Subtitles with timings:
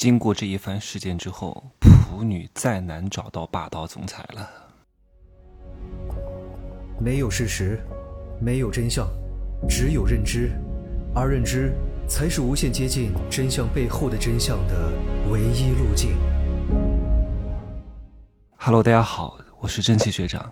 [0.00, 4.48] 经过这一番事件之后，普女再难找到霸道总裁了。
[6.98, 7.78] 没有事实，
[8.40, 9.06] 没有真相，
[9.68, 10.52] 只有认知，
[11.14, 11.74] 而认知
[12.08, 14.90] 才是无限接近真相背后的真相的
[15.30, 16.16] 唯一路径。
[18.56, 20.50] Hello，大家好，我是蒸汽学长，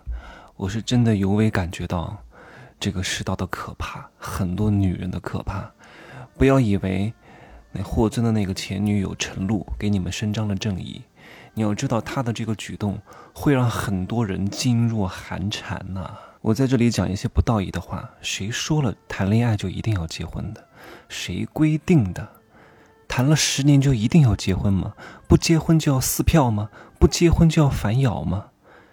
[0.56, 2.14] 我是真的尤为感觉到
[2.78, 5.72] 这个世道的可怕，很多女人的可怕。
[6.36, 7.10] 不要以为。
[7.82, 11.02] 霍尊的那个前女友陈露给你们伸张了正义，
[11.54, 12.98] 你要知道他的这个举动
[13.32, 16.10] 会让很多人噤若寒蝉呐。
[16.40, 20.64] 我在这里讲一些不道义的话，谁说了谈恋爱就一定要结婚的？
[21.08, 22.28] 谁规定的？
[23.08, 24.94] 谈了十年就一定要结婚吗？
[25.26, 26.70] 不结婚就要撕票吗？
[26.98, 28.46] 不结婚就要反咬吗？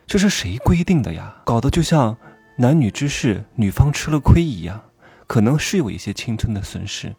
[0.08, 1.36] 这是谁规定的呀？
[1.45, 2.17] 搞得就像
[2.58, 4.81] 男女之事女方吃了亏一样，
[5.28, 7.16] 可能是有一些青春的损失。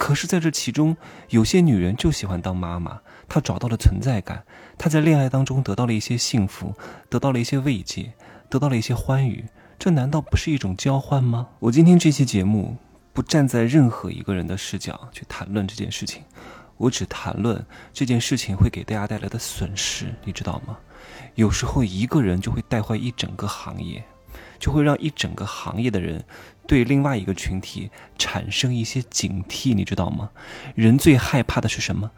[0.00, 0.96] 可是，在这其中，
[1.28, 4.42] 有些女人就喜欢当妈妈，她找到了存在感，
[4.78, 6.74] 她在恋爱当中得到了一些幸福，
[7.10, 8.14] 得到了一些慰藉，
[8.48, 9.44] 得到了一些欢愉，
[9.78, 11.48] 这难道不是一种交换吗？
[11.58, 12.78] 我今天这期节目
[13.12, 16.22] 不站在任何一个人的视角去谈论这件事情，
[16.78, 20.78] 我只谈论这件事情会给大家带来的损失，你知道吗？
[21.34, 24.02] 有时候一个人就会带坏一整个行业。
[24.60, 26.22] 就会让一整个行业的人
[26.68, 30.30] 对另外一个群体产生一些警惕，你知道吗？
[30.76, 32.10] 人最害怕的是什么？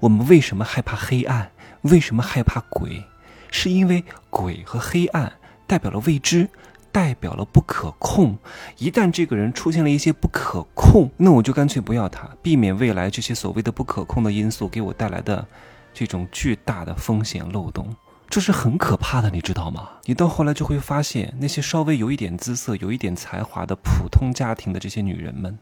[0.00, 1.50] 我们为什么害怕黑暗？
[1.82, 3.04] 为什么害怕鬼？
[3.50, 5.32] 是因为鬼和黑暗
[5.66, 6.48] 代表了未知，
[6.92, 8.38] 代表了不可控。
[8.78, 15.46] 一旦这个人出现了一些不可控，那我就干脆不要他，避免未来这些所谓的不可控的因素给我带来的
[15.92, 17.94] 这种巨大的风险漏洞。
[18.30, 19.88] 这是很可怕的，你知道吗？
[20.04, 25.58] 你到后来就会发现，那些稍微有一点姿色、有一点才华的普通家庭的这些女人们，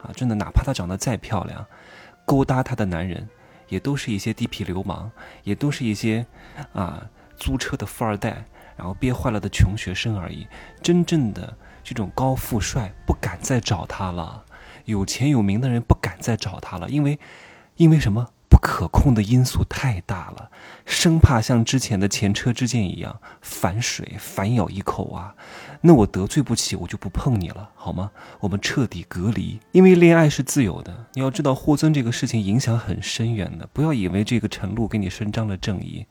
[0.00, 1.66] 啊，真的，哪怕她长得再漂亮，
[2.24, 3.28] 勾搭她的男人，
[3.68, 5.10] 也都是一些地痞流氓，
[5.42, 6.24] 也都是一些，
[6.72, 7.04] 啊，
[7.36, 8.44] 租车的富二代，
[8.76, 10.46] 然后憋坏了的穷学生而已。
[10.80, 14.44] 真正的这种高富帅不敢再找她了，
[14.84, 17.18] 有钱有名的人不敢再找她了，因为，
[17.74, 18.28] 因为什么？
[18.64, 20.50] 可控的因素太大了，
[20.86, 25.34] 生怕像之前的前车之鉴一样反水反咬一口啊！
[25.82, 28.10] 那我得罪不起，我就不碰你了，好吗？
[28.40, 31.04] 我们彻底隔离，因为恋爱是自由的。
[31.12, 33.68] 你要知道，霍尊这个事情影响很深远的。
[33.70, 36.06] 不要以为这个陈露给你伸张了正义，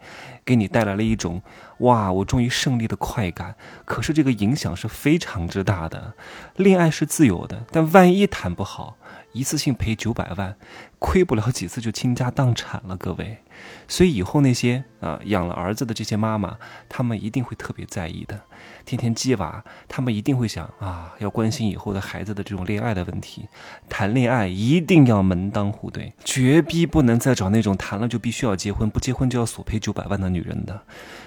[0.46, 1.41] 给你带来了一种
[1.80, 3.56] 哇，我终于胜利的快感。
[3.84, 6.14] 可是这个影响是非常之大的。
[6.56, 8.97] 恋爱是自由的，但万一谈不好。
[9.34, 10.56] 一次性赔九百万，
[11.00, 13.40] 亏不了几次就倾家荡产了，各位。
[13.88, 16.58] 所以以后那些啊养了儿子的这些妈妈，
[16.88, 18.40] 他们一定会特别在意的。
[18.86, 23.48] 天天鸡娃，他们一定会想啊，要关心以后的孩子的这种恋爱的问题。
[23.90, 30.80] 谈恋爱一定要门当户对，绝逼不能再找那种谈了就必须要结婚，不结婚就要索赔九百万的女人的。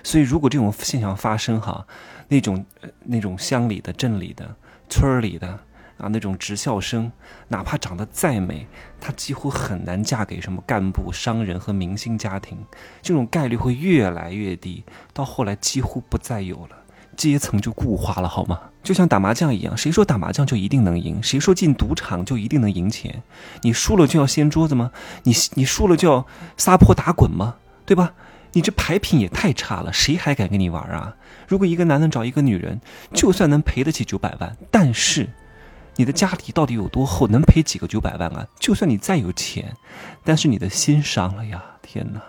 [0.05, 1.87] 所以如果这种现象发生哈，
[2.28, 2.65] 那种
[3.05, 4.55] 那种乡里的、镇里的、
[4.88, 5.59] 村里的。
[5.98, 7.10] 啊，那种职校生，
[7.48, 8.66] 哪怕长得再美，
[9.00, 12.58] 她几乎很难嫁给什么干部、商人和明星家庭，
[13.00, 14.84] 这种概率会越来越低，
[15.14, 16.76] 到后来几乎不再有了，
[17.16, 18.60] 阶层就固化了，好吗？
[18.82, 21.22] 就像打麻将一样，谁说打麻将就一定能赢？
[21.22, 23.22] 谁说进赌场就一定能赢钱？
[23.62, 24.92] 你输了就要掀桌子吗？
[25.22, 26.26] 你你输了就要
[26.58, 27.56] 撒泼打滚吗？
[27.86, 28.12] 对吧？
[28.52, 31.16] 你这牌品也太差了，谁还敢跟你玩啊？
[31.48, 32.80] 如果一个男人找一个女人，
[33.12, 35.28] 就算能赔得起九百万，但是。
[35.96, 37.26] 你的家底到底有多厚？
[37.28, 38.46] 能赔几个九百万啊？
[38.58, 39.74] 就算你再有钱，
[40.22, 41.62] 但是你的心伤了呀！
[41.82, 42.22] 天哪，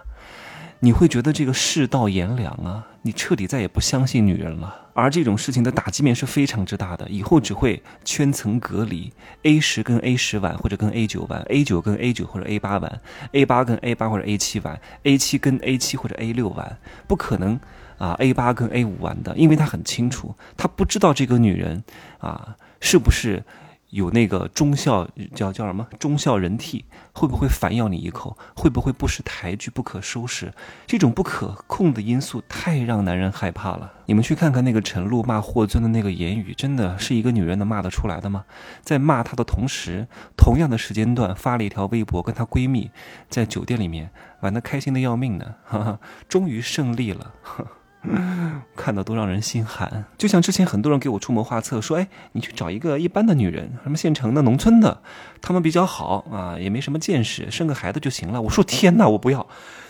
[0.80, 2.88] 你会觉得这个世道炎凉啊！
[3.02, 4.88] 你彻底再也不相信女人了。
[4.94, 9.14] 而这种事情的打击面是非常之大的，以后只会圈层隔离
[9.44, 13.02] ，A 十跟 A 十玩，或者跟 A 九玩，A 九跟 A 九或者 A 八玩
[13.34, 17.60] ，A 八跟 A 八或者 A 七玩，A 七跟 A 七或者 A 六玩，不可能
[17.98, 21.84] 啊！A 八跟 A 五玩的，因为他很清楚，他不知道这个女人
[22.20, 22.56] 啊。
[22.80, 23.44] 是不是
[23.90, 26.84] 有那个忠孝叫叫什么忠孝仁悌？
[27.14, 28.38] 会不会反咬你一口？
[28.54, 30.54] 会不会不识抬举、不可收拾？
[30.86, 33.94] 这种不可控的因素太让男人害怕了。
[34.06, 38.44] 你们去看看那个陈露骂霍尊的那个言语，真的是一个女人能骂得出来的吗？
[38.84, 42.92] 在骂他的同时，同样的时间段发了一条微博，跟她闺蜜
[43.30, 47.34] 在酒店里面玩得开心的要命呢，哈哈，终于胜利了。
[48.76, 55.02] 看到都让人心寒，就像之前很多人给我出谋划策，说：“哎，你去找一个一般的女人，什么县城的、农村的，
[55.42, 59.46] 他们比较好啊，也没什么见识，生个孩子就行了。”我说：“天哪，我不要！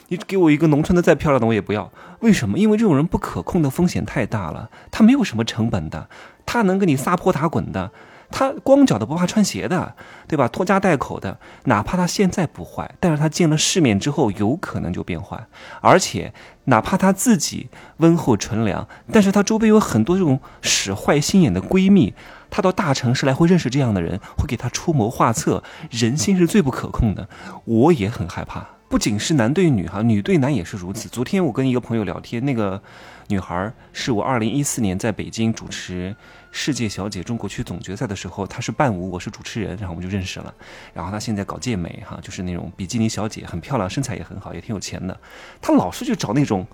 [0.08, 1.92] 你给我一个农村的再漂亮的我也不要。
[2.22, 2.58] 为什么？
[2.58, 6.10] 因为这种人不可控的风险太大了，他没有什么成本的，
[6.46, 7.92] 他能跟你撒泼打滚的，
[8.30, 9.96] 他光脚的不怕穿鞋的，
[10.28, 10.48] 对吧？
[10.48, 15.48] 拖家带口的，哪怕他现在不坏，但是他见了世面之后，有可能就变坏。
[15.82, 16.34] 而且，
[16.66, 22.14] 哪怕他自己温厚纯良，但是他周边有很多这种使坏心眼的闺蜜，
[22.50, 25.64] 他到大城市来会认识这样的人，会给他出谋划策。
[25.90, 27.30] 人心是最不可控的，
[27.64, 28.77] 我也很害怕。
[28.90, 31.10] 不仅是男对女哈，女对男也是如此。
[31.10, 32.82] 昨天我跟一个朋友聊天，那个
[33.28, 36.16] 女孩是我二零一四年在北京主持
[36.52, 40.54] 世界小姐中国区总决赛的时候，她是伴舞，我是主持人，然后我们就认识了。
[40.94, 45.20] 然后她现在搞健美哈，就是那种比基尼小姐，很漂亮，身材也很好，也挺有钱的。
[45.62, 46.66] 她老是去找那种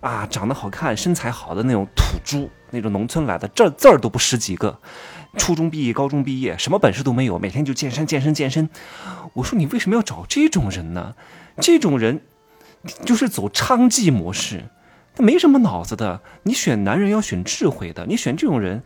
[0.00, 4.78] 啊长得好看、身材好的那种土猪，那种农村来的，这字儿都不识几个。
[5.36, 8.70] 初中毕业、高中毕业，什么本事都没有，每天就健身、健身、健身。
[9.34, 11.14] 我说你为什么要找这种人呢？
[11.60, 12.22] 这种人
[13.04, 14.64] 就是走娼妓模式，
[15.14, 16.20] 他没什么脑子的。
[16.44, 18.82] 你选男人要选智慧的，你选这种人，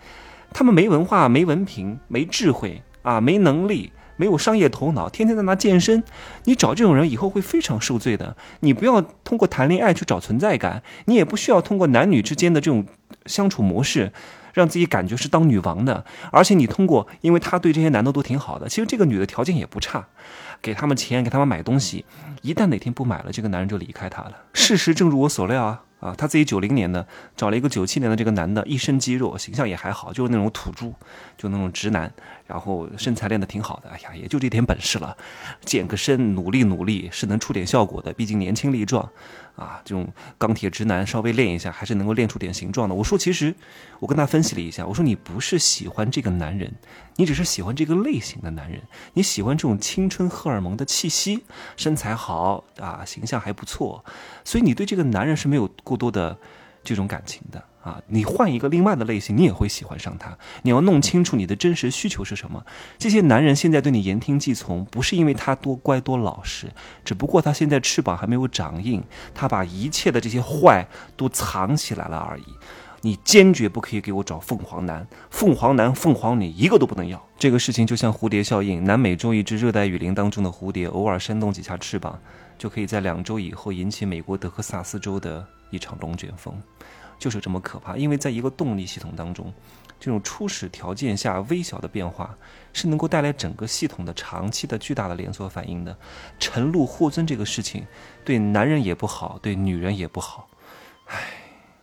[0.53, 6.03] 他们没文化、没文凭、没智慧啊，没能力，没有商业头脑，天天在那健身。
[6.45, 8.37] 你找这种人以后会非常受罪的。
[8.61, 12.87] 你不要通过谈恋爱去找存在感，你也不需要通过男女之间的这种
[13.27, 14.13] 相处模式。
[14.55, 20.07] 让自己感觉是当女王的，而且你通过，因为他对这些男的都挺好的，其实这个女的条件也不差，
[20.61, 22.05] 给他们钱，给他们买东西，
[22.43, 24.33] 一旦哪天不买了，这个男人就离开她了。
[24.53, 25.83] 事实正如我所料啊。
[26.03, 27.07] 啊，他自己九零年的
[27.37, 30.93] 找了一个九七年的这个男的，一身肌肉，形象也还好，就是那种土猪，
[31.39, 32.13] 就那种直男，
[32.53, 35.17] 然后身材练得挺好的，哎呀，也就这点本事了，
[35.65, 39.09] 健个身，努力努力是能出点效果的，毕竟年轻力壮，
[39.57, 40.07] 啊，这种
[40.37, 42.95] 钢铁直男稍微练一下还是能够练出点形状的。
[42.95, 43.55] 我说，其实
[44.01, 46.71] 我跟他分析了一下，我说你不是喜欢这个男人，
[47.17, 48.83] 你只是喜欢这个类型的男人，
[49.15, 51.43] 你喜欢这种青春荷尔蒙的气息，
[51.77, 54.05] 身材好啊，形象还不错，
[54.45, 55.63] 所以你对这个男人是没有。
[55.85, 56.37] 过多的
[56.85, 60.37] 这种感情的啊，你换一个另外的类型，你也会喜欢上他。
[60.63, 62.65] 你要弄清楚你的真实需求是什么。
[62.99, 66.73] 这些男人现在对你言听计从，不是因为他多乖多老实，
[67.05, 69.03] 只不过他现在翅膀还没有长硬，
[69.35, 70.87] 他把一切的这些坏
[71.17, 72.45] 都藏起来了而已。
[73.05, 77.21] 你坚决不可以给我找凤凰男、凤凰男、凤凰女，一个都不能要。
[77.37, 82.17] 这个事情就像蝴蝶效应，南美洲一只热带雨林当中的蝴蝶，偶尔扇动几下翅膀，
[82.57, 85.45] 就可以在两周以后引起美国德克萨斯州的。
[85.73, 86.55] 一场龙卷风，
[87.19, 87.97] 就是这么可怕。
[87.97, 89.53] 因为在一个动力系统当中，
[89.99, 92.37] 这种初始条件下微小的变化，
[92.73, 95.97] 是能够带来整个系统的长期的巨大的连锁反应的。
[96.39, 97.85] 陈露霍尊这个事情，
[98.25, 100.49] 对男人也不好，对女人也不好。
[101.07, 101.42] 唉。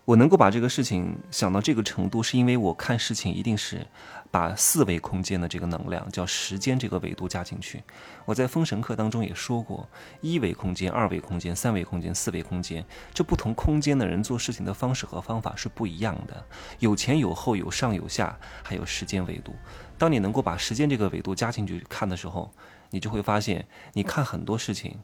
[0.09, 3.85] 我能够把这个事情想到这个程度，是因为我看事情一定是
[4.31, 7.83] 把四维空间的这个能量，叫时间这个维度加进去。
[8.25, 9.87] 我在封神课当中也说过，
[10.19, 12.83] 一维空间、二维空间、三维空间、四维空间，
[13.13, 16.43] 这不同空间的人做事情的方式和方法是不一样的，
[16.79, 19.53] 有前有后，有上有下，还有时间维度。
[19.99, 22.51] 当你能够把时间这个维度加进去看的时候，
[22.89, 24.97] 你就会发现，你看很多事情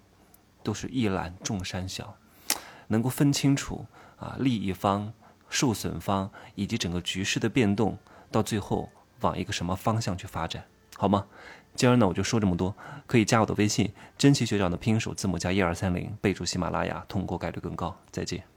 [0.63, 2.17] 都是一览众山小，
[2.87, 3.85] 能够分清楚。
[4.17, 5.11] 啊，利益方、
[5.49, 7.97] 受损方以及整个局势的变动，
[8.31, 8.89] 到最后
[9.19, 10.63] 往一个什么方向去发展，
[10.95, 11.27] 好吗？
[11.75, 12.73] 今儿呢，我就说这么多。
[13.05, 17.93] 可以加我的微信，真奇学长的拼音首字母加一二三零，备注喜马拉雅，通过概率更高。
[18.09, 18.54] 再见。